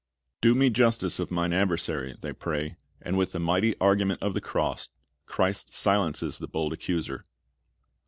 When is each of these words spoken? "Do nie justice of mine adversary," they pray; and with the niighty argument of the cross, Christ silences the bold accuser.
"Do 0.41 0.55
nie 0.55 0.71
justice 0.71 1.19
of 1.19 1.29
mine 1.29 1.53
adversary," 1.53 2.15
they 2.19 2.33
pray; 2.33 2.75
and 3.03 3.19
with 3.19 3.33
the 3.33 3.37
niighty 3.39 3.75
argument 3.79 4.23
of 4.23 4.33
the 4.33 4.41
cross, 4.41 4.89
Christ 5.27 5.75
silences 5.75 6.39
the 6.39 6.47
bold 6.47 6.73
accuser. 6.73 7.27